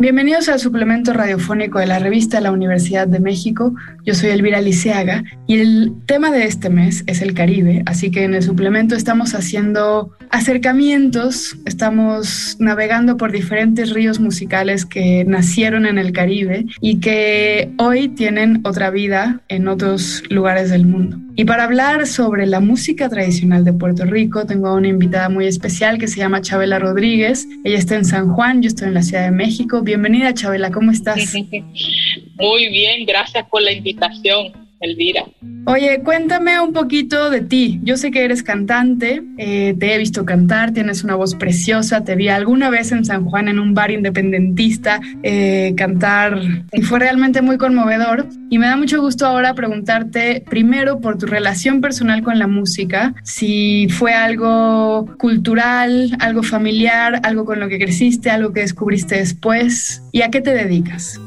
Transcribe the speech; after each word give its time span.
Bienvenidos 0.00 0.48
al 0.48 0.60
suplemento 0.60 1.12
radiofónico 1.12 1.80
de 1.80 1.86
la 1.86 1.98
revista 1.98 2.40
La 2.40 2.52
Universidad 2.52 3.08
de 3.08 3.18
México. 3.18 3.74
Yo 4.04 4.14
soy 4.14 4.30
Elvira 4.30 4.60
Liceaga 4.60 5.24
y 5.48 5.58
el 5.58 5.92
tema 6.06 6.30
de 6.30 6.44
este 6.44 6.70
mes 6.70 7.02
es 7.08 7.20
el 7.20 7.34
Caribe, 7.34 7.82
así 7.84 8.12
que 8.12 8.22
en 8.22 8.34
el 8.34 8.44
suplemento 8.44 8.94
estamos 8.94 9.34
haciendo 9.34 10.16
acercamientos, 10.30 11.56
estamos 11.64 12.54
navegando 12.60 13.16
por 13.16 13.32
diferentes 13.32 13.90
ríos 13.92 14.20
musicales 14.20 14.86
que 14.86 15.24
nacieron 15.24 15.84
en 15.84 15.98
el 15.98 16.12
Caribe 16.12 16.66
y 16.80 17.00
que 17.00 17.72
hoy 17.78 18.08
tienen 18.08 18.60
otra 18.62 18.90
vida 18.90 19.40
en 19.48 19.66
otros 19.66 20.22
lugares 20.30 20.70
del 20.70 20.86
mundo. 20.86 21.18
Y 21.40 21.44
para 21.44 21.62
hablar 21.62 22.04
sobre 22.08 22.46
la 22.46 22.58
música 22.58 23.08
tradicional 23.08 23.64
de 23.64 23.72
Puerto 23.72 24.04
Rico, 24.04 24.44
tengo 24.44 24.66
a 24.66 24.74
una 24.74 24.88
invitada 24.88 25.28
muy 25.28 25.46
especial 25.46 25.96
que 25.96 26.08
se 26.08 26.16
llama 26.16 26.40
Chabela 26.40 26.80
Rodríguez. 26.80 27.46
Ella 27.62 27.78
está 27.78 27.94
en 27.94 28.04
San 28.04 28.34
Juan, 28.34 28.60
yo 28.60 28.66
estoy 28.66 28.88
en 28.88 28.94
la 28.94 29.02
Ciudad 29.04 29.22
de 29.22 29.30
México. 29.30 29.80
Bienvenida, 29.82 30.34
Chabela, 30.34 30.72
¿cómo 30.72 30.90
estás? 30.90 31.32
Muy 32.34 32.68
bien, 32.70 33.06
gracias 33.06 33.46
por 33.48 33.62
la 33.62 33.70
invitación. 33.70 34.50
Elvira. 34.80 35.26
Oye, 35.70 36.00
cuéntame 36.02 36.58
un 36.60 36.72
poquito 36.72 37.28
de 37.28 37.42
ti. 37.42 37.78
Yo 37.82 37.98
sé 37.98 38.10
que 38.10 38.24
eres 38.24 38.42
cantante, 38.42 39.22
eh, 39.36 39.76
te 39.78 39.94
he 39.94 39.98
visto 39.98 40.24
cantar, 40.24 40.72
tienes 40.72 41.04
una 41.04 41.14
voz 41.14 41.34
preciosa, 41.34 42.04
te 42.04 42.16
vi 42.16 42.28
alguna 42.28 42.70
vez 42.70 42.90
en 42.90 43.04
San 43.04 43.26
Juan 43.26 43.48
en 43.48 43.58
un 43.58 43.74
bar 43.74 43.90
independentista 43.90 44.98
eh, 45.22 45.74
cantar 45.76 46.40
y 46.72 46.80
fue 46.80 47.00
realmente 47.00 47.42
muy 47.42 47.58
conmovedor. 47.58 48.24
Y 48.48 48.56
me 48.56 48.66
da 48.66 48.78
mucho 48.78 49.02
gusto 49.02 49.26
ahora 49.26 49.52
preguntarte 49.52 50.42
primero 50.48 51.02
por 51.02 51.18
tu 51.18 51.26
relación 51.26 51.82
personal 51.82 52.22
con 52.22 52.38
la 52.38 52.46
música, 52.46 53.14
si 53.22 53.88
fue 53.90 54.14
algo 54.14 55.04
cultural, 55.18 56.16
algo 56.18 56.42
familiar, 56.42 57.20
algo 57.24 57.44
con 57.44 57.60
lo 57.60 57.68
que 57.68 57.78
creciste, 57.78 58.30
algo 58.30 58.54
que 58.54 58.60
descubriste 58.60 59.16
después 59.16 60.02
y 60.12 60.22
a 60.22 60.30
qué 60.30 60.40
te 60.40 60.54
dedicas. 60.54 61.20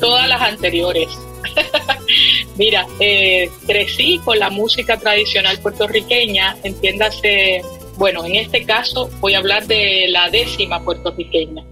Todas 0.00 0.28
las 0.28 0.42
anteriores 0.42 1.06
Mira, 2.58 2.88
eh, 2.98 3.48
crecí 3.66 4.20
con 4.24 4.38
la 4.38 4.50
música 4.50 4.98
tradicional 4.98 5.60
puertorriqueña, 5.60 6.56
entiéndase, 6.64 7.62
bueno, 7.96 8.24
en 8.24 8.34
este 8.34 8.64
caso 8.64 9.08
voy 9.20 9.34
a 9.34 9.38
hablar 9.38 9.68
de 9.68 10.06
la 10.08 10.28
décima 10.28 10.82
puertorriqueña. 10.82 11.64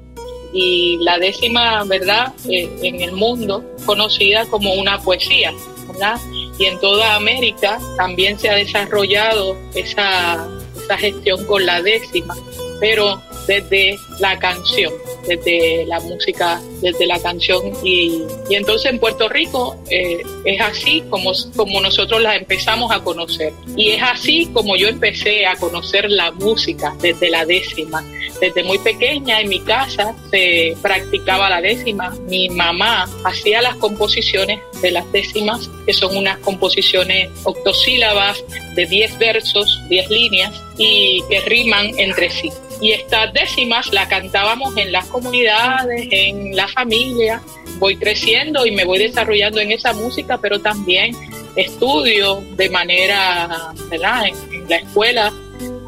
Y 0.52 0.96
la 1.00 1.18
décima, 1.18 1.82
¿verdad? 1.84 2.32
Eh, 2.48 2.70
en 2.82 3.00
el 3.00 3.12
mundo 3.12 3.64
conocida 3.84 4.46
como 4.46 4.74
una 4.74 5.02
poesía, 5.02 5.52
¿verdad? 5.88 6.20
Y 6.56 6.66
en 6.66 6.78
toda 6.78 7.16
América 7.16 7.80
también 7.96 8.38
se 8.38 8.48
ha 8.48 8.54
desarrollado 8.54 9.56
esa, 9.74 10.48
esa 10.80 10.96
gestión 10.98 11.44
con 11.46 11.66
la 11.66 11.82
décima, 11.82 12.36
pero 12.78 13.20
desde 13.48 13.98
la 14.20 14.38
canción, 14.38 14.92
desde 15.26 15.84
la 15.86 16.00
música, 16.00 16.60
desde 16.80 17.06
la 17.06 17.18
canción. 17.20 17.72
Y, 17.82 18.22
y 18.48 18.54
entonces 18.54 18.90
en 18.90 18.98
Puerto 18.98 19.28
Rico 19.28 19.76
eh, 19.90 20.22
es 20.44 20.60
así 20.60 21.02
como, 21.10 21.32
como 21.54 21.80
nosotros 21.80 22.20
la 22.22 22.36
empezamos 22.36 22.90
a 22.92 23.02
conocer. 23.02 23.52
Y 23.76 23.90
es 23.90 24.02
así 24.02 24.46
como 24.52 24.76
yo 24.76 24.88
empecé 24.88 25.46
a 25.46 25.56
conocer 25.56 26.10
la 26.10 26.30
música 26.32 26.94
desde 27.00 27.30
la 27.30 27.44
décima. 27.44 28.04
Desde 28.40 28.62
muy 28.64 28.78
pequeña 28.78 29.40
en 29.40 29.48
mi 29.48 29.60
casa 29.60 30.14
se 30.30 30.76
practicaba 30.82 31.48
la 31.48 31.60
décima. 31.60 32.14
Mi 32.28 32.48
mamá 32.48 33.08
hacía 33.24 33.62
las 33.62 33.76
composiciones 33.76 34.60
de 34.82 34.90
las 34.90 35.10
décimas, 35.12 35.70
que 35.86 35.92
son 35.92 36.16
unas 36.16 36.38
composiciones 36.38 37.30
octosílabas 37.44 38.42
de 38.74 38.86
10 38.86 39.18
versos, 39.18 39.80
10 39.88 40.10
líneas 40.10 40.62
y 40.76 41.22
que 41.28 41.40
riman 41.40 41.98
entre 41.98 42.30
sí. 42.30 42.50
Y 42.80 42.92
estas 42.92 43.32
décimas 43.32 43.90
las 43.92 44.08
cantábamos 44.08 44.76
en 44.76 44.92
las 44.92 45.06
comunidades, 45.06 46.06
en 46.10 46.54
la 46.54 46.68
familia. 46.68 47.42
Voy 47.78 47.96
creciendo 47.96 48.66
y 48.66 48.70
me 48.70 48.84
voy 48.84 48.98
desarrollando 48.98 49.60
en 49.60 49.72
esa 49.72 49.92
música, 49.94 50.38
pero 50.38 50.60
también 50.60 51.16
estudio 51.56 52.42
de 52.56 52.68
manera, 52.68 53.72
¿verdad? 53.88 54.26
En, 54.26 54.68
la 54.68 54.76
escuela, 54.76 55.32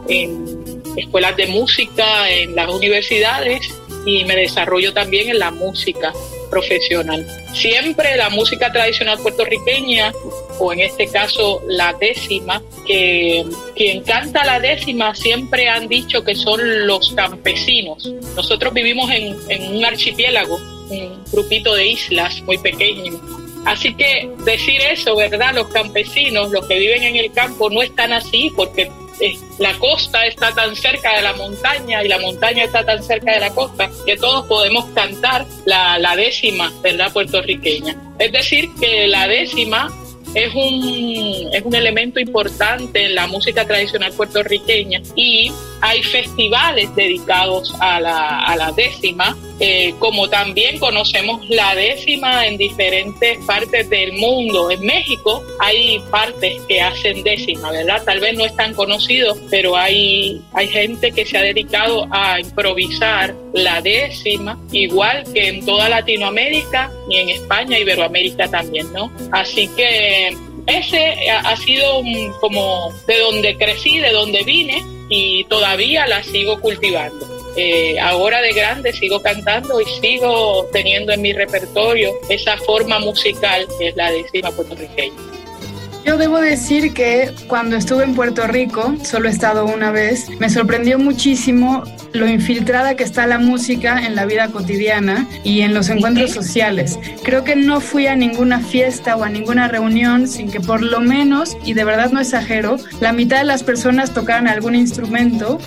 en 0.09 0.58
escuelas 0.99 1.37
de 1.37 1.47
música, 1.47 2.31
en 2.31 2.55
las 2.55 2.69
universidades 2.71 3.69
y 4.05 4.25
me 4.25 4.37
desarrollo 4.37 4.93
también 4.93 5.31
en 5.31 5.39
la 5.39 5.51
música 5.51 6.13
profesional. 6.51 7.27
Siempre 7.53 8.17
la 8.17 8.31
música 8.31 8.73
tradicional 8.73 9.19
puertorriqueña, 9.19 10.13
o 10.59 10.73
en 10.73 10.81
este 10.81 11.07
caso 11.09 11.63
la 11.69 11.93
décima, 11.93 12.63
que 12.87 13.45
quien 13.77 14.03
canta 14.03 14.45
la 14.45 14.61
décima 14.61 15.15
siempre 15.15 15.69
han 15.69 15.89
dicho 15.89 16.25
que 16.25 16.35
son 16.35 16.87
los 16.87 17.13
campesinos. 17.13 18.11
Nosotros 18.35 18.73
vivimos 18.73 19.11
en, 19.11 19.37
en 19.49 19.77
un 19.77 19.85
archipiélago, 19.85 20.57
un 20.57 21.25
grupito 21.31 21.75
de 21.75 21.89
islas 21.89 22.41
muy 22.43 22.59
pequeño. 22.59 23.21
Así 23.67 23.95
que 23.95 24.31
decir 24.45 24.81
eso, 24.81 25.17
¿verdad? 25.17 25.55
Los 25.55 25.69
campesinos, 25.69 26.51
los 26.51 26.67
que 26.67 26.79
viven 26.79 27.03
en 27.03 27.17
el 27.17 27.31
campo, 27.33 27.69
no 27.69 27.83
están 27.83 28.13
así 28.13 28.51
porque 28.57 28.91
la 29.59 29.73
costa 29.79 30.27
está 30.27 30.53
tan 30.55 30.75
cerca 30.77 31.17
de 31.17 31.23
la 31.23 31.33
montaña 31.35 32.03
y 32.05 32.09
la 32.09 32.19
montaña 32.19 32.65
está 32.65 32.85
tan 32.85 33.03
cerca 33.03 33.33
de 33.33 33.41
la 33.41 33.51
costa 33.51 33.91
que 34.07 34.17
todos 34.17 34.47
podemos 34.47 34.85
cantar 34.95 35.47
la, 35.65 35.99
la 35.99 36.17
décima, 36.17 36.73
¿verdad? 36.83 37.13
Puertorriqueña. 37.13 37.97
Es 38.19 38.33
decir, 38.33 38.69
que 38.81 39.07
la 39.09 39.29
décima 39.29 39.91
es 40.35 40.55
un, 40.55 41.55
es 41.55 41.63
un 41.65 41.75
elemento 41.75 42.21
importante 42.21 43.07
en 43.07 43.15
la 43.15 43.27
música 43.27 43.67
tradicional 43.67 44.13
puertorriqueña 44.13 45.01
y 45.17 45.53
hay 45.81 46.03
festivales 46.03 46.95
dedicados 46.95 47.75
a 47.81 48.01
la, 48.01 48.41
a 48.41 48.57
la 48.57 48.73
décima, 48.73 49.37
eh, 49.61 49.95
como 49.99 50.29
también 50.29 50.79
conocemos 50.79 51.49
la 51.49 51.75
décima 51.75 52.47
en 52.47 52.57
diferentes 52.57 53.39
partes 53.45 53.89
del 53.89 54.13
mundo. 54.15 54.71
En 54.71 54.81
México 54.81 55.43
hay 55.61 56.01
partes 56.11 56.61
que 56.69 56.81
hacen 56.81 57.23
décima, 57.23 57.71
¿verdad? 57.71 58.03
Tal 58.05 58.21
vez 58.21 58.37
no 58.37 58.45
es 58.45 58.55
tan 58.57 58.75
conocido, 58.75 59.37
pero 59.51 59.77
hay, 59.77 60.41
hay 60.53 60.69
gente 60.69 61.13
que 61.13 61.25
se 61.25 61.39
ha 61.39 61.43
dedicado 61.43 62.07
a 62.11 62.41
improvisar 62.41 63.35
la 63.53 63.81
décima, 63.81 64.59
igual 64.73 65.25
que 65.33 65.49
en 65.49 65.65
toda 65.65 65.89
Latinoamérica 65.89 66.91
y 67.09 67.17
en 67.17 67.29
España, 67.31 67.79
Iberoamérica 67.79 68.49
también, 68.49 68.93
¿no? 68.93 69.11
Así 69.33 69.69
que 69.69 70.37
ese 70.67 71.31
ha 71.31 71.57
sido 71.57 72.03
como 72.41 72.93
de 73.07 73.19
donde 73.19 73.57
crecí, 73.57 73.99
de 73.99 74.13
donde 74.13 74.43
vine 74.45 74.98
y 75.09 75.45
todavía 75.45 76.07
la 76.07 76.23
sigo 76.23 76.61
cultivando. 76.61 77.27
Eh, 77.57 77.99
ahora 77.99 78.41
de 78.41 78.53
grande 78.53 78.93
sigo 78.93 79.21
cantando 79.21 79.81
y 79.81 79.85
sigo 79.85 80.69
teniendo 80.73 81.13
en 81.13 81.23
mi 81.23 81.33
repertorio 81.33 82.13
esa 82.29 82.57
forma 82.59 83.01
musical 83.01 83.67
que 83.79 83.89
es 83.89 83.97
la 83.97 84.11
décima 84.11 84.53
puertorriqueña. 84.53 85.28
Yo 86.05 86.17
debo 86.17 86.41
decir 86.41 86.95
que 86.95 87.33
cuando 87.49 87.77
estuve 87.77 88.05
en 88.05 88.15
Puerto 88.15 88.47
Rico, 88.47 88.95
solo 89.05 89.29
he 89.29 89.33
estado 89.33 89.67
una 89.67 89.91
vez, 89.91 90.29
me 90.39 90.49
sorprendió 90.49 90.99
muchísimo 90.99 91.85
lo 92.13 92.27
infiltrada 92.27 92.97
que 92.97 93.05
está 93.05 93.27
la 93.27 93.39
música 93.39 94.05
en 94.05 94.15
la 94.15 94.25
vida 94.25 94.49
cotidiana 94.49 95.27
y 95.45 95.61
en 95.61 95.75
los 95.75 95.89
encuentros 95.91 96.31
sociales. 96.31 96.99
Creo 97.23 97.45
que 97.45 97.57
no 97.57 97.81
fui 97.81 98.07
a 98.07 98.17
ninguna 98.17 98.61
fiesta 98.61 99.17
o 99.17 99.25
a 99.25 99.29
ninguna 99.29 99.69
reunión 99.69 100.27
sin 100.27 100.51
que 100.51 100.61
por 100.61 100.83
lo 100.83 101.01
menos, 101.01 101.57
y 101.65 101.75
de 101.75 101.85
verdad 101.85 102.11
no 102.11 102.21
exagero, 102.21 102.79
la 103.01 103.13
mitad 103.13 103.39
de 103.39 103.45
las 103.45 103.63
personas 103.63 104.15
tocaran 104.15 104.49
algún 104.49 104.75
instrumento 104.75 105.59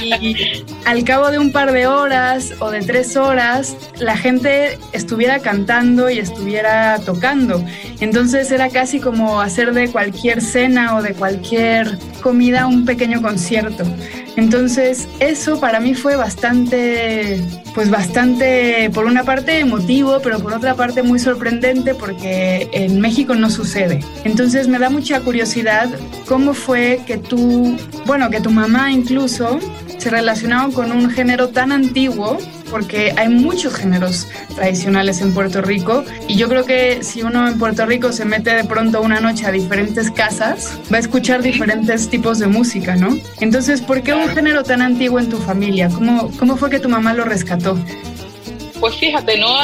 y 0.00 0.64
al 0.84 1.04
cabo 1.04 1.30
de 1.30 1.38
un 1.38 1.52
par 1.52 1.72
de 1.72 1.86
horas 1.86 2.52
o 2.58 2.70
de 2.70 2.80
tres 2.80 3.16
horas 3.16 3.76
la 3.98 4.16
gente 4.16 4.78
estuviera 4.92 5.40
cantando 5.40 6.10
y 6.10 6.18
estuviera 6.18 6.98
tocando. 7.04 7.64
Entonces 8.00 8.50
era 8.50 8.68
casi 8.68 9.00
como 9.00 9.40
hacer 9.40 9.67
de 9.72 9.88
cualquier 9.88 10.40
cena 10.40 10.96
o 10.96 11.02
de 11.02 11.14
cualquier 11.14 11.98
comida 12.22 12.66
un 12.66 12.84
pequeño 12.84 13.22
concierto. 13.22 13.84
Entonces 14.36 15.08
eso 15.18 15.58
para 15.58 15.80
mí 15.80 15.94
fue 15.94 16.14
bastante, 16.14 17.42
pues 17.74 17.90
bastante, 17.90 18.90
por 18.94 19.04
una 19.04 19.24
parte 19.24 19.58
emotivo, 19.58 20.20
pero 20.22 20.38
por 20.38 20.54
otra 20.54 20.74
parte 20.74 21.02
muy 21.02 21.18
sorprendente 21.18 21.94
porque 21.94 22.68
en 22.72 23.00
México 23.00 23.34
no 23.34 23.50
sucede. 23.50 24.00
Entonces 24.24 24.68
me 24.68 24.78
da 24.78 24.90
mucha 24.90 25.20
curiosidad 25.20 25.88
cómo 26.26 26.54
fue 26.54 27.00
que 27.06 27.18
tú, 27.18 27.76
bueno, 28.06 28.30
que 28.30 28.40
tu 28.40 28.50
mamá 28.50 28.92
incluso 28.92 29.58
se 29.98 30.10
relacionaba 30.10 30.72
con 30.72 30.92
un 30.92 31.10
género 31.10 31.48
tan 31.48 31.72
antiguo 31.72 32.38
porque 32.70 33.12
hay 33.16 33.28
muchos 33.28 33.74
géneros 33.74 34.28
tradicionales 34.54 35.20
en 35.20 35.34
Puerto 35.34 35.62
Rico 35.62 36.04
y 36.26 36.36
yo 36.36 36.48
creo 36.48 36.64
que 36.64 37.02
si 37.02 37.22
uno 37.22 37.48
en 37.48 37.58
Puerto 37.58 37.86
Rico 37.86 38.12
se 38.12 38.24
mete 38.24 38.54
de 38.54 38.64
pronto 38.64 39.00
una 39.00 39.20
noche 39.20 39.46
a 39.46 39.52
diferentes 39.52 40.10
casas, 40.10 40.78
va 40.92 40.96
a 40.96 41.00
escuchar 41.00 41.42
diferentes 41.42 42.08
tipos 42.08 42.38
de 42.38 42.46
música, 42.46 42.96
¿no? 42.96 43.16
Entonces, 43.40 43.80
¿por 43.80 44.02
qué 44.02 44.14
un 44.14 44.28
género 44.28 44.62
tan 44.62 44.82
antiguo 44.82 45.18
en 45.18 45.28
tu 45.28 45.38
familia? 45.38 45.88
¿Cómo, 45.88 46.30
cómo 46.38 46.56
fue 46.56 46.70
que 46.70 46.80
tu 46.80 46.88
mamá 46.88 47.14
lo 47.14 47.24
rescató? 47.24 47.78
Pues 48.80 48.94
fíjate, 48.96 49.36
no 49.38 49.56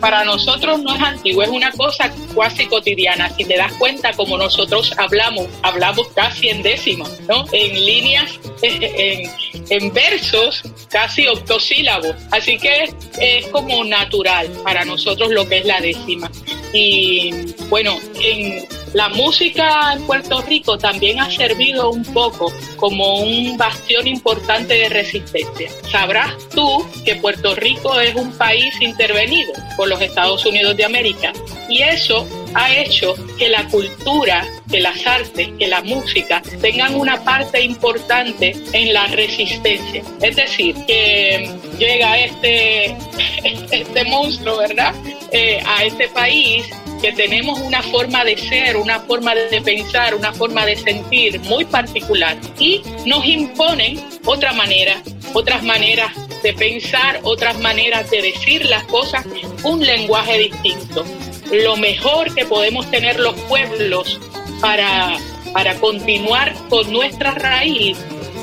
para 0.00 0.24
nosotros 0.24 0.80
no 0.82 0.94
es 0.94 1.02
antiguo, 1.02 1.42
es 1.42 1.48
una 1.48 1.70
cosa 1.72 2.12
casi 2.36 2.66
cotidiana. 2.66 3.30
Si 3.36 3.44
te 3.44 3.56
das 3.56 3.72
cuenta, 3.74 4.12
como 4.12 4.36
nosotros 4.36 4.92
hablamos, 4.98 5.46
hablamos 5.62 6.08
casi 6.08 6.48
en 6.48 6.62
décimas, 6.62 7.20
¿no? 7.28 7.44
En 7.52 7.74
líneas, 7.74 8.40
en, 8.62 9.30
en 9.70 9.92
versos, 9.92 10.62
casi 10.90 11.26
octosílabos. 11.26 12.16
Así 12.30 12.58
que 12.58 12.92
es 13.20 13.46
como 13.48 13.84
natural 13.84 14.48
para 14.64 14.84
nosotros 14.84 15.30
lo 15.30 15.48
que 15.48 15.58
es 15.58 15.66
la 15.66 15.80
décima. 15.80 16.30
Y 16.72 17.30
bueno, 17.68 17.98
en 18.20 18.66
la 18.96 19.10
música 19.10 19.92
en 19.92 20.06
Puerto 20.06 20.40
Rico 20.40 20.78
también 20.78 21.20
ha 21.20 21.30
servido 21.30 21.90
un 21.90 22.02
poco 22.02 22.50
como 22.76 23.20
un 23.20 23.58
bastión 23.58 24.06
importante 24.06 24.72
de 24.72 24.88
resistencia. 24.88 25.70
Sabrás 25.92 26.32
tú 26.48 26.82
que 27.04 27.16
Puerto 27.16 27.54
Rico 27.54 28.00
es 28.00 28.14
un 28.14 28.32
país 28.32 28.74
intervenido 28.80 29.52
por 29.76 29.88
los 29.88 30.00
Estados 30.00 30.46
Unidos 30.46 30.78
de 30.78 30.86
América 30.86 31.34
y 31.68 31.82
eso 31.82 32.26
ha 32.54 32.74
hecho 32.74 33.14
que 33.38 33.50
la 33.50 33.68
cultura, 33.68 34.46
que 34.70 34.80
las 34.80 35.06
artes, 35.06 35.50
que 35.58 35.66
la 35.66 35.82
música 35.82 36.40
tengan 36.62 36.94
una 36.94 37.22
parte 37.22 37.60
importante 37.60 38.56
en 38.72 38.94
la 38.94 39.08
resistencia. 39.08 40.02
Es 40.22 40.36
decir, 40.36 40.74
que 40.86 41.50
llega 41.78 42.18
este, 42.18 42.96
este 43.72 44.04
monstruo, 44.04 44.56
¿verdad? 44.56 44.94
Eh, 45.32 45.60
a 45.66 45.84
este 45.84 46.08
país 46.08 46.64
que 47.06 47.12
tenemos 47.12 47.60
una 47.60 47.82
forma 47.82 48.24
de 48.24 48.36
ser, 48.36 48.76
una 48.76 48.98
forma 48.98 49.32
de 49.32 49.60
pensar, 49.60 50.12
una 50.16 50.32
forma 50.32 50.66
de 50.66 50.74
sentir 50.74 51.38
muy 51.42 51.64
particular 51.64 52.36
y 52.58 52.82
nos 53.04 53.24
imponen 53.24 54.04
otra 54.24 54.52
manera, 54.54 55.00
otras 55.32 55.62
maneras 55.62 56.10
de 56.42 56.52
pensar, 56.52 57.20
otras 57.22 57.60
maneras 57.60 58.10
de 58.10 58.22
decir 58.22 58.66
las 58.66 58.82
cosas, 58.86 59.24
un 59.62 59.86
lenguaje 59.86 60.36
distinto. 60.50 61.04
Lo 61.52 61.76
mejor 61.76 62.34
que 62.34 62.44
podemos 62.44 62.90
tener 62.90 63.20
los 63.20 63.36
pueblos 63.42 64.18
para, 64.60 65.16
para 65.52 65.76
continuar 65.76 66.56
con 66.68 66.90
nuestra 66.90 67.30
raíz 67.36 67.96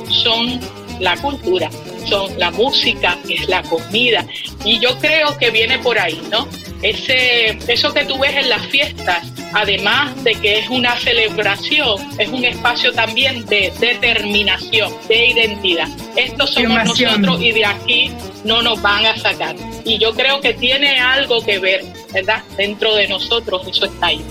son 0.08 0.62
la 1.02 1.18
cultura, 1.18 1.70
son 2.06 2.40
la 2.40 2.50
música, 2.50 3.18
es 3.28 3.50
la 3.50 3.62
comida. 3.64 4.26
Y 4.64 4.80
yo 4.80 4.98
creo 5.00 5.38
que 5.38 5.52
viene 5.52 5.80
por 5.80 6.00
ahí, 6.00 6.22
¿no? 6.32 6.48
Ese, 6.84 7.58
eso 7.68 7.94
que 7.94 8.04
tú 8.06 8.20
ves 8.20 8.36
en 8.36 8.50
las 8.50 8.66
fiestas, 8.68 9.26
además 9.54 10.22
de 10.24 10.36
que 10.36 10.60
es 10.60 10.70
una 10.70 10.98
celebración, 11.00 11.98
es 12.20 12.28
un 12.28 12.44
espacio 12.44 12.92
también 12.92 13.46
de 13.46 13.72
determinación, 13.80 14.94
de 15.08 15.28
identidad. 15.28 15.88
Estos 16.18 16.52
somos 16.52 16.84
nosotros 16.86 17.42
y 17.42 17.52
de 17.54 17.66
aquí 17.66 18.12
no 18.44 18.62
nos 18.62 18.82
van 18.82 19.06
a 19.06 19.18
sacar. 19.18 19.56
Y 19.86 19.98
yo 19.98 20.14
creo 20.14 20.42
que 20.42 20.54
tiene 20.54 21.00
algo 21.00 21.44
que 21.44 21.60
ver, 21.60 21.84
¿verdad? 22.14 22.44
Dentro 22.58 22.94
de 22.96 23.08
nosotros 23.08 23.66
eso 23.68 23.86
está 23.86 24.08
ahí. 24.08 24.24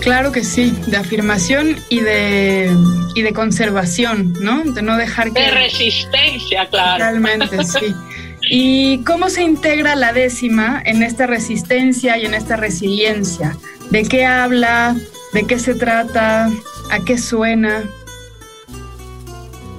Claro 0.00 0.32
que 0.32 0.42
sí, 0.42 0.76
de 0.88 0.96
afirmación 0.96 1.76
y 1.88 2.00
de, 2.00 2.76
y 3.14 3.22
de 3.22 3.32
conservación, 3.32 4.34
¿no? 4.40 4.64
De 4.64 4.82
no 4.82 4.96
dejar 4.96 5.32
que... 5.32 5.40
De 5.40 5.50
resistencia, 5.52 6.66
claro. 6.66 7.04
Realmente, 7.04 7.62
sí. 7.64 7.94
¿Y 8.50 8.98
cómo 9.04 9.30
se 9.30 9.42
integra 9.42 9.94
la 9.94 10.12
décima 10.12 10.82
en 10.84 11.02
esta 11.02 11.26
resistencia 11.26 12.18
y 12.18 12.26
en 12.26 12.34
esta 12.34 12.56
resiliencia? 12.56 13.56
¿De 13.90 14.02
qué 14.04 14.24
habla? 14.24 14.96
¿De 15.32 15.46
qué 15.46 15.58
se 15.58 15.74
trata? 15.74 16.50
¿A 16.90 17.04
qué 17.04 17.18
suena? 17.18 17.84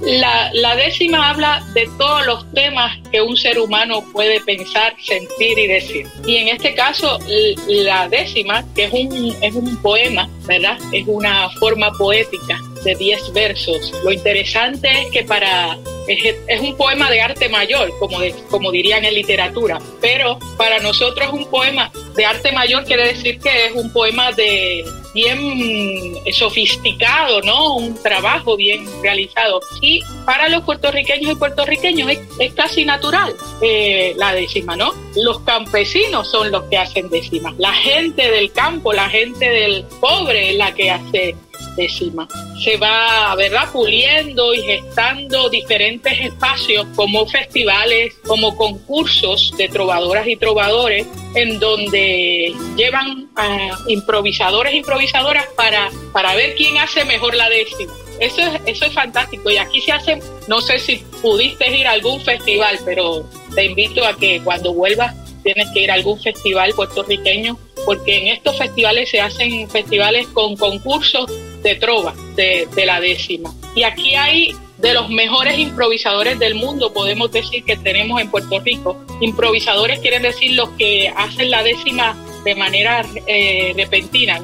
La, 0.05 0.75
décima 0.75 1.29
habla 1.29 1.63
de 1.73 1.87
todos 1.97 2.25
los 2.25 2.51
temas 2.51 2.97
que 3.09 3.21
un 3.21 3.37
ser 3.37 3.57
humano 3.57 4.03
puede 4.11 4.41
pensar, 4.41 4.93
sentir 5.01 5.57
y 5.57 5.67
decir. 5.67 6.07
Y 6.25 6.37
en 6.37 6.49
este 6.49 6.75
caso, 6.75 7.19
la 7.67 8.09
décima, 8.09 8.65
que 8.75 8.85
es 8.85 8.93
un, 8.93 9.35
es 9.41 9.55
un 9.55 9.77
poema, 9.77 10.27
¿verdad? 10.45 10.77
Es 10.91 11.05
una 11.07 11.49
forma 11.51 11.91
poética 11.93 12.59
de 12.83 12.95
10 12.95 13.31
versos. 13.33 13.93
Lo 14.03 14.11
interesante 14.11 14.89
es 15.03 15.11
que 15.11 15.23
para 15.23 15.77
es, 16.07 16.59
un 16.59 16.75
poema 16.75 17.09
de 17.09 17.21
arte 17.21 17.49
mayor, 17.49 17.91
como, 17.99 18.19
como 18.49 18.71
dirían 18.71 19.05
en 19.05 19.13
literatura, 19.13 19.79
pero 20.01 20.37
para 20.57 20.79
nosotros 20.79 21.31
un 21.31 21.45
poema 21.49 21.91
de 22.15 22.25
arte 22.25 22.51
mayor 22.51 22.83
quiere 22.85 23.07
decir 23.07 23.39
que 23.39 23.67
es 23.67 23.73
un 23.73 23.91
poema 23.91 24.31
de 24.31 24.83
bien 25.13 26.15
sofisticado, 26.31 27.41
¿no? 27.41 27.75
Un 27.75 28.01
trabajo 28.01 28.57
bien 28.57 28.85
realizado. 29.01 29.61
Y 29.81 30.01
para 30.25 30.49
los 30.49 30.63
puertorriqueños 30.63 31.31
y 31.31 31.35
puertorriqueños 31.35 32.11
es, 32.39 32.53
casi 32.53 32.85
natural 32.85 33.33
eh, 33.61 34.13
la 34.17 34.33
décima, 34.33 34.75
¿no? 34.75 34.91
Los 35.15 35.39
campesinos 35.41 36.29
son 36.29 36.51
los 36.51 36.63
que 36.63 36.77
hacen 36.77 37.09
décimas. 37.09 37.53
La 37.57 37.73
gente 37.73 38.29
del 38.29 38.51
campo, 38.51 38.93
la 38.93 39.09
gente 39.09 39.47
del 39.47 39.85
pobre 40.01 40.51
es 40.51 40.57
la 40.57 40.73
que 40.73 40.91
hace 40.91 41.35
décima. 41.75 42.27
Se 42.63 42.77
va, 42.77 43.35
¿verdad?, 43.35 43.69
puliendo 43.71 44.53
y 44.53 44.61
gestando 44.61 45.49
diferentes 45.49 46.13
espacios 46.19 46.85
como 46.95 47.25
festivales, 47.27 48.13
como 48.25 48.55
concursos 48.55 49.53
de 49.57 49.67
trovadoras 49.69 50.27
y 50.27 50.35
trovadores, 50.35 51.07
en 51.35 51.59
donde 51.59 52.53
llevan 52.75 53.29
a 53.35 53.77
improvisadores 53.87 54.73
e 54.73 54.77
improvisadoras 54.77 55.45
para, 55.55 55.89
para 56.11 56.35
ver 56.35 56.55
quién 56.55 56.77
hace 56.77 57.05
mejor 57.05 57.35
la 57.35 57.49
décima. 57.49 57.93
Eso 58.19 58.41
es, 58.41 58.61
eso 58.65 58.85
es 58.85 58.93
fantástico 58.93 59.49
y 59.49 59.57
aquí 59.57 59.81
se 59.81 59.91
hace, 59.91 60.19
no 60.47 60.61
sé 60.61 60.77
si 60.77 60.97
pudiste 61.21 61.75
ir 61.75 61.87
a 61.87 61.91
algún 61.91 62.21
festival, 62.21 62.79
pero 62.85 63.27
te 63.55 63.65
invito 63.65 64.05
a 64.05 64.15
que 64.15 64.39
cuando 64.43 64.73
vuelvas 64.73 65.15
tienes 65.43 65.69
que 65.73 65.81
ir 65.81 65.91
a 65.91 65.95
algún 65.95 66.19
festival 66.21 66.73
puertorriqueño, 66.73 67.57
porque 67.85 68.17
en 68.17 68.27
estos 68.27 68.57
festivales 68.57 69.09
se 69.09 69.19
hacen 69.19 69.69
festivales 69.69 70.27
con 70.27 70.55
concursos 70.55 71.29
de 71.63 71.75
trova 71.75 72.13
de, 72.35 72.67
la 72.85 72.99
décima. 72.99 73.53
Y 73.75 73.83
aquí 73.83 74.15
hay 74.15 74.55
de 74.77 74.93
los 74.93 75.09
mejores 75.09 75.57
improvisadores 75.57 76.37
del 76.39 76.55
mundo, 76.55 76.93
podemos 76.93 77.31
decir 77.31 77.63
que 77.63 77.77
tenemos 77.77 78.21
en 78.21 78.29
Puerto 78.29 78.59
Rico. 78.59 79.03
Improvisadores 79.21 79.99
quieren 79.99 80.23
decir 80.23 80.51
los 80.51 80.69
que 80.71 81.11
hacen 81.15 81.49
la 81.49 81.63
décima 81.63 82.15
de 82.43 82.55
manera 82.55 83.05
eh, 83.25 83.73
repentina, 83.77 84.41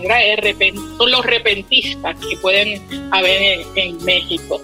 son 0.98 1.12
los 1.12 1.25
repentistas 1.25 2.16
que 2.18 2.38
pueden 2.38 2.81
haber 3.12 3.65
en 3.75 4.04
México. 4.06 4.62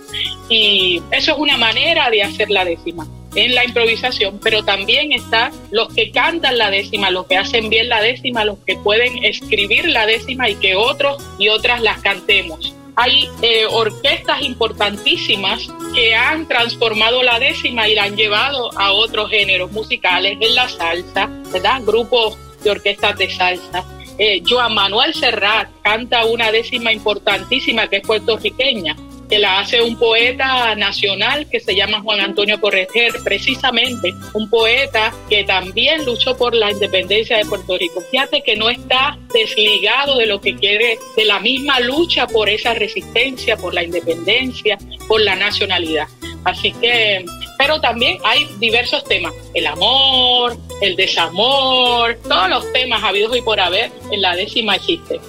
Y 0.48 1.01
eso 1.12 1.34
es 1.34 1.38
una 1.38 1.58
manera 1.58 2.10
de 2.10 2.24
hacer 2.24 2.50
la 2.50 2.63
décima 2.63 3.06
en 3.36 3.54
la 3.54 3.65
improvisación, 3.65 4.39
pero 4.42 4.63
también 4.63 5.12
está 5.12 5.51
los 5.72 5.94
que 5.94 6.12
cantan 6.12 6.58
la 6.58 6.72
décima, 6.72 7.12
los 7.12 7.27
que 7.27 7.38
hacen 7.38 7.70
bien 7.70 7.89
la 7.89 8.01
décima, 8.01 8.46
los 8.46 8.58
que 8.65 8.77
pueden 8.77 9.24
escribir 9.24 9.89
la 9.89 10.06
décima 10.06 10.50
y 10.50 10.56
que 10.56 10.75
otros 10.75 11.24
y 11.38 11.50
otras 11.50 11.82
las 11.82 12.01
cantemos. 12.01 12.74
Hay 12.98 13.30
eh, 13.42 13.65
orquestas 13.70 14.42
importantísimas 14.42 15.68
que 15.94 16.15
han 16.15 16.48
transformado 16.48 17.24
la 17.24 17.39
décima 17.39 17.89
y 17.89 17.96
la 17.96 18.04
han 18.04 18.15
llevado 18.15 18.70
a 18.77 18.94
otros 18.94 19.30
géneros 19.30 19.72
musicales, 19.72 20.38
en 20.39 20.56
la 20.56 20.70
salsa, 20.70 21.30
¿verdad? 21.51 21.82
Grupos 21.84 22.38
de 22.63 22.72
orquestas 22.72 23.18
de 23.18 23.30
salsa. 23.30 23.84
Eh, 24.18 24.42
Joan 24.48 24.74
Manuel 24.74 25.13
Serrat 25.13 25.70
canta 25.84 26.25
una 26.25 26.50
décima 26.51 26.94
importantísima 26.94 27.89
que 27.89 27.98
es 27.98 28.08
puertorriqueña 28.08 28.96
que 29.29 29.39
la 29.39 29.60
hace 29.60 29.82
un 29.82 29.98
poeta 29.98 30.75
nacional 30.75 31.48
que 31.50 31.60
se 31.60 31.75
llama 31.75 32.01
Juan 32.01 32.20
Antonio 32.20 32.60
Correger, 32.60 33.13
precisamente 33.24 34.13
un 34.34 34.50
poeta 34.50 35.13
que 35.29 35.44
también 35.44 36.05
luchó 36.05 36.38
por 36.38 36.53
la 36.53 36.72
independencia 36.72 37.38
de 37.38 37.46
Puerto 37.46 37.77
Rico. 37.77 38.01
Fíjate 38.12 38.41
que 38.41 38.55
no 38.55 38.70
está 38.70 39.17
desligado 39.34 40.17
de 40.17 40.25
lo 40.25 40.39
que 40.41 40.55
quiere, 40.55 40.98
de 41.15 41.25
la 41.25 41.39
misma 41.39 41.79
lucha 41.79 42.27
por 42.27 42.50
esa 42.50 42.74
resistencia, 42.74 43.58
por 43.58 43.74
la 43.74 43.84
independencia, 43.84 44.77
por 45.08 45.22
la 45.22 45.36
nacionalidad. 45.36 46.08
Así 46.44 46.72
que, 46.74 47.25
pero 47.58 47.82
también 47.82 48.20
hay 48.24 48.48
diversos 48.60 49.03
temas, 49.05 49.34
el 49.55 49.65
amor, 49.65 50.55
el 50.82 50.96
desamor, 50.96 52.17
todos 52.27 52.50
los 52.50 52.72
temas 52.72 53.03
habidos 53.03 53.36
y 53.36 53.41
por 53.41 53.60
haber 53.60 53.91
en 54.12 54.22
la 54.22 54.36
décima 54.36 54.75
existe. 54.75 55.20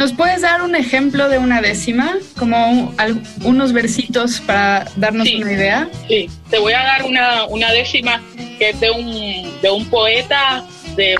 ¿Nos 0.00 0.14
puedes 0.14 0.40
dar 0.40 0.62
un 0.62 0.74
ejemplo 0.74 1.28
de 1.28 1.36
una 1.36 1.60
décima? 1.60 2.16
Como 2.38 2.94
unos 3.44 3.74
versitos 3.74 4.40
para 4.40 4.86
darnos 4.96 5.28
una 5.28 5.52
idea. 5.52 5.90
Sí, 6.08 6.30
te 6.48 6.58
voy 6.58 6.72
a 6.72 6.82
dar 6.82 7.04
una, 7.04 7.44
una 7.44 7.70
décima 7.70 8.22
que 8.58 8.70
es 8.70 8.80
de 8.80 8.90
un, 8.90 9.60
de 9.60 9.70
un 9.70 9.84
poeta 9.90 10.64
de 10.96 11.16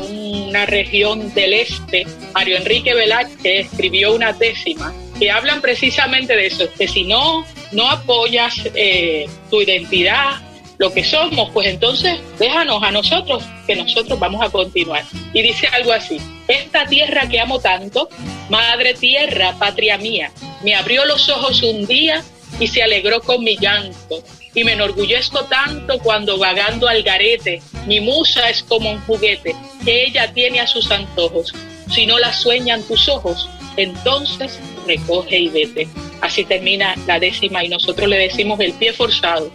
una 0.48 0.64
región 0.64 1.30
del 1.34 1.52
este, 1.52 2.06
Mario 2.32 2.56
Enrique 2.56 2.94
Velázquez, 2.94 3.36
que 3.42 3.60
escribió 3.60 4.14
una 4.14 4.32
décima 4.32 4.94
que 5.18 5.30
hablan 5.30 5.60
precisamente 5.60 6.34
de 6.34 6.46
eso, 6.46 6.66
que 6.78 6.88
si 6.88 7.04
no, 7.04 7.44
no 7.72 7.90
apoyas 7.90 8.62
eh, 8.74 9.28
tu 9.50 9.60
identidad, 9.60 10.40
lo 10.78 10.90
que 10.90 11.04
somos, 11.04 11.50
pues 11.50 11.66
entonces 11.66 12.18
déjanos 12.38 12.82
a 12.82 12.90
nosotros 12.90 13.44
nosotros 13.76 14.18
vamos 14.18 14.44
a 14.44 14.50
continuar. 14.50 15.04
Y 15.32 15.42
dice 15.42 15.66
algo 15.68 15.92
así, 15.92 16.18
esta 16.48 16.86
tierra 16.86 17.28
que 17.28 17.40
amo 17.40 17.60
tanto, 17.60 18.08
madre 18.48 18.94
tierra, 18.94 19.54
patria 19.58 19.98
mía, 19.98 20.32
me 20.62 20.74
abrió 20.74 21.04
los 21.04 21.28
ojos 21.28 21.62
un 21.62 21.86
día 21.86 22.22
y 22.58 22.66
se 22.66 22.82
alegró 22.82 23.20
con 23.20 23.42
mi 23.42 23.56
llanto. 23.56 24.22
Y 24.52 24.64
me 24.64 24.72
enorgullezco 24.72 25.44
tanto 25.44 26.00
cuando 26.00 26.36
vagando 26.36 26.88
al 26.88 27.04
garete, 27.04 27.62
mi 27.86 28.00
musa 28.00 28.50
es 28.50 28.64
como 28.64 28.90
un 28.90 29.00
juguete 29.02 29.54
que 29.84 30.06
ella 30.06 30.32
tiene 30.32 30.60
a 30.60 30.66
sus 30.66 30.90
antojos. 30.90 31.54
Si 31.88 32.04
no 32.04 32.18
la 32.18 32.32
sueñan 32.32 32.82
tus 32.82 33.08
ojos, 33.08 33.48
entonces 33.76 34.58
recoge 34.86 35.38
y 35.38 35.48
vete. 35.48 35.88
Así 36.20 36.44
termina 36.44 36.96
la 37.06 37.18
décima 37.18 37.64
y 37.64 37.68
nosotros 37.68 38.08
le 38.08 38.18
decimos 38.18 38.58
el 38.60 38.72
pie 38.74 38.92
forzado. 38.92 39.50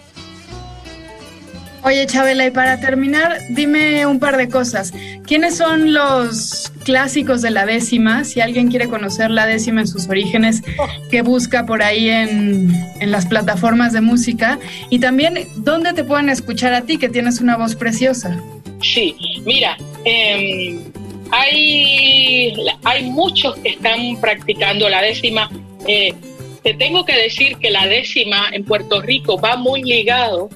Oye, 1.85 2.07
Chabela, 2.07 2.47
y 2.47 2.49
para 2.49 2.79
terminar, 2.79 3.41
dime 3.49 4.07
un 4.07 4.17
par 4.19 4.37
de 4.37 4.49
cosas. 4.49 4.91
¿Quiénes 5.27 5.55
son 5.55 5.93
los 5.93 6.71
clásicos 6.83 7.43
de 7.43 7.51
la 7.51 7.67
décima? 7.67 8.23
Si 8.23 8.41
alguien 8.41 8.69
quiere 8.69 8.87
conocer 8.87 9.29
la 9.29 9.45
décima 9.45 9.81
en 9.81 9.87
sus 9.87 10.09
orígenes, 10.09 10.63
¿qué 11.11 11.21
busca 11.21 11.67
por 11.67 11.83
ahí 11.83 12.09
en, 12.09 12.73
las 13.01 13.27
plataformas 13.27 13.93
de 13.93 14.01
música? 14.01 14.57
Y 14.89 14.97
también, 14.97 15.47
¿dónde 15.57 15.93
te 15.93 16.03
pueden 16.03 16.29
escuchar 16.29 16.73
a 16.73 16.81
ti, 16.81 16.97
que 16.97 17.07
tienes 17.07 17.39
una 17.39 17.55
voz 17.55 17.75
preciosa? 17.75 18.35
Sí, 18.81 19.15
mira, 19.45 19.77
em, 20.05 20.79
hay, 21.29 22.51
hay 22.83 23.03
muchos 23.11 23.57
que 23.57 23.69
están 23.69 24.19
practicando 24.19 24.89
la 24.89 25.03
décima. 25.03 25.51
Eh, 25.87 26.15
te 26.63 26.73
tengo 26.73 27.05
que 27.05 27.15
decir 27.15 27.57
que 27.57 27.69
la 27.69 27.85
décima 27.85 28.49
en 28.53 28.65
Puerto 28.65 29.03
Rico 29.03 29.39
va 29.39 29.55
muy 29.55 29.83
ligado 29.83 30.49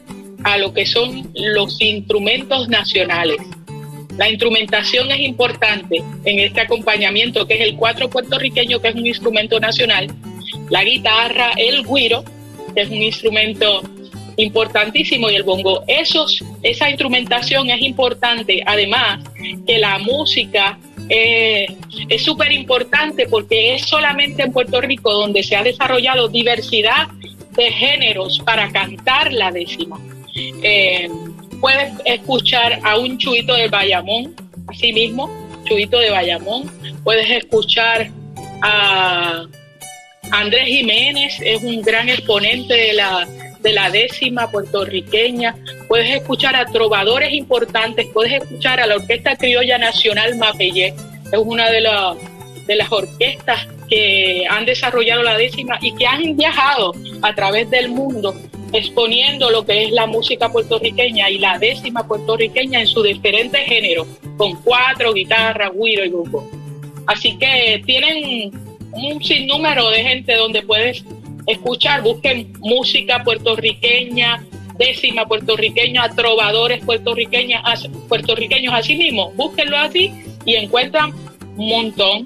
a 0.43 0.57
lo 0.57 0.73
que 0.73 0.85
son 0.85 1.29
los 1.33 1.79
instrumentos 1.81 2.67
nacionales. 2.69 3.37
La 4.17 4.29
instrumentación 4.29 5.11
es 5.11 5.21
importante 5.21 6.03
en 6.25 6.39
este 6.39 6.61
acompañamiento, 6.61 7.47
que 7.47 7.55
es 7.55 7.61
el 7.61 7.75
cuatro 7.75 8.09
puertorriqueño, 8.09 8.81
que 8.81 8.89
es 8.89 8.95
un 8.95 9.07
instrumento 9.07 9.59
nacional, 9.59 10.07
la 10.69 10.83
guitarra, 10.83 11.51
el 11.55 11.85
guiro, 11.85 12.23
que 12.75 12.81
es 12.81 12.89
un 12.89 13.01
instrumento 13.01 13.81
importantísimo, 14.35 15.29
y 15.29 15.35
el 15.35 15.43
bongo. 15.43 15.83
Esos, 15.87 16.43
esa 16.63 16.89
instrumentación 16.89 17.69
es 17.69 17.81
importante, 17.81 18.61
además 18.65 19.23
que 19.65 19.77
la 19.77 19.99
música 19.99 20.77
eh, 21.09 21.67
es 22.07 22.21
súper 22.21 22.51
importante 22.51 23.27
porque 23.27 23.75
es 23.75 23.83
solamente 23.83 24.43
en 24.43 24.51
Puerto 24.51 24.79
Rico 24.79 25.13
donde 25.13 25.43
se 25.43 25.55
ha 25.55 25.63
desarrollado 25.63 26.27
diversidad 26.27 27.07
de 27.51 27.71
géneros 27.71 28.39
para 28.39 28.71
cantar 28.71 29.33
la 29.33 29.51
décima. 29.51 29.99
Eh, 30.63 31.09
puedes 31.59 31.93
escuchar 32.05 32.79
a 32.83 32.97
un 32.97 33.17
chuito 33.17 33.53
de 33.53 33.67
Bayamón, 33.67 34.35
así 34.67 34.93
mismo, 34.93 35.29
chuito 35.65 35.99
de 35.99 36.09
Bayamón. 36.09 36.69
Puedes 37.03 37.29
escuchar 37.29 38.09
a 38.61 39.45
Andrés 40.31 40.65
Jiménez, 40.65 41.39
es 41.41 41.61
un 41.63 41.81
gran 41.81 42.09
exponente 42.09 42.73
de 42.73 42.93
la, 42.93 43.27
de 43.61 43.73
la 43.73 43.89
décima 43.89 44.49
puertorriqueña. 44.51 45.55
Puedes 45.87 46.15
escuchar 46.15 46.55
a 46.55 46.65
trovadores 46.65 47.33
importantes, 47.33 48.07
puedes 48.13 48.41
escuchar 48.41 48.79
a 48.79 48.87
la 48.87 48.95
Orquesta 48.95 49.35
Criolla 49.35 49.77
Nacional 49.77 50.37
Mapellé, 50.37 50.93
es 51.31 51.39
una 51.39 51.69
de, 51.69 51.81
de 52.65 52.75
las 52.75 52.91
orquestas 52.91 53.67
que 53.89 54.45
han 54.47 54.65
desarrollado 54.65 55.23
la 55.23 55.37
décima 55.37 55.77
y 55.81 55.95
que 55.95 56.05
han 56.05 56.37
viajado 56.37 56.93
a 57.23 57.33
través 57.33 57.69
del 57.71 57.89
mundo 57.89 58.35
exponiendo 58.73 59.49
lo 59.49 59.65
que 59.65 59.85
es 59.85 59.91
la 59.91 60.05
música 60.05 60.51
puertorriqueña 60.51 61.29
y 61.29 61.39
la 61.39 61.57
décima 61.57 62.07
puertorriqueña 62.07 62.81
en 62.81 62.87
sus 62.87 63.03
diferentes 63.03 63.61
géneros, 63.65 64.07
con 64.37 64.61
cuatro, 64.61 65.13
guitarras, 65.13 65.71
guiro 65.73 66.05
y 66.05 66.09
grupo. 66.09 66.47
Así 67.07 67.37
que 67.37 67.81
tienen 67.85 68.51
un 68.91 69.23
sinnúmero 69.23 69.89
de 69.89 70.03
gente 70.03 70.35
donde 70.35 70.61
puedes 70.61 71.03
escuchar, 71.47 72.03
busquen 72.03 72.53
música 72.59 73.23
puertorriqueña, 73.23 74.45
décima 74.77 75.25
puertorriqueña, 75.25 76.09
trovadores 76.15 76.83
puertorriqueños, 76.83 77.61
puertorriqueños 78.07 78.73
así 78.73 78.95
mismo, 78.95 79.31
búsquenlo 79.31 79.77
así 79.77 80.11
y 80.45 80.55
encuentran 80.55 81.11
un 81.57 81.67
montón. 81.69 82.25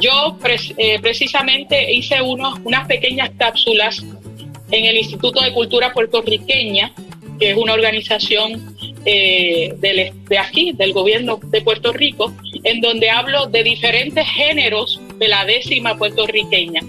Yo 0.00 0.36
eh, 0.76 0.98
precisamente 1.00 1.92
hice 1.92 2.20
unos, 2.20 2.58
unas 2.64 2.86
pequeñas 2.88 3.30
cápsulas 3.38 4.04
en 4.70 4.84
el 4.84 4.96
Instituto 4.96 5.40
de 5.40 5.52
Cultura 5.52 5.92
Puertorriqueña, 5.92 6.92
que 7.38 7.50
es 7.50 7.56
una 7.56 7.74
organización 7.74 8.74
eh, 9.04 9.74
de 9.76 10.38
aquí, 10.38 10.72
del 10.72 10.92
gobierno 10.92 11.38
de 11.42 11.60
Puerto 11.60 11.92
Rico, 11.92 12.32
en 12.62 12.80
donde 12.80 13.10
hablo 13.10 13.46
de 13.46 13.62
diferentes 13.62 14.26
géneros 14.26 15.00
de 15.18 15.28
la 15.28 15.44
décima 15.44 15.96
puertorriqueña. 15.96 16.80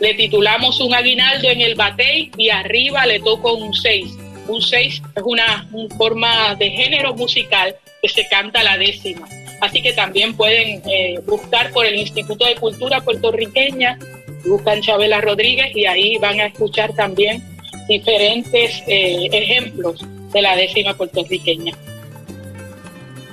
Le 0.00 0.14
titulamos 0.14 0.80
un 0.80 0.94
aguinaldo 0.94 1.48
en 1.48 1.60
el 1.60 1.74
batey 1.74 2.30
y 2.36 2.48
arriba 2.48 3.06
le 3.06 3.20
toco 3.20 3.54
un 3.54 3.74
seis. 3.74 4.16
Un 4.48 4.62
seis 4.62 5.02
es 5.14 5.22
una, 5.24 5.68
forma 5.96 6.54
de 6.56 6.70
género 6.70 7.14
musical 7.14 7.76
que 8.02 8.08
se 8.08 8.26
canta 8.28 8.62
la 8.62 8.78
décima. 8.78 9.28
Así 9.60 9.82
que 9.82 9.92
también 9.92 10.34
pueden 10.36 10.82
eh, 10.90 11.20
buscar 11.26 11.70
por 11.70 11.84
el 11.84 11.96
Instituto 11.96 12.46
de 12.46 12.54
Cultura 12.54 13.02
Puertorriqueña 13.02 13.98
buscan 14.44 14.80
Chabela 14.80 15.20
Rodríguez 15.20 15.74
y 15.74 15.86
ahí 15.86 16.16
van 16.18 16.40
a 16.40 16.46
escuchar 16.46 16.92
también 16.94 17.42
diferentes 17.88 18.82
eh, 18.86 19.28
ejemplos 19.32 20.04
de 20.32 20.42
la 20.42 20.56
décima 20.56 20.94
puertorriqueña. 20.94 21.74